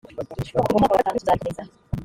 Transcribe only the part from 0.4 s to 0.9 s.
ko kuva mu